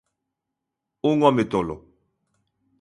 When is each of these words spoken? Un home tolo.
Un 1.11 1.17
home 1.29 1.45
tolo. 1.53 1.75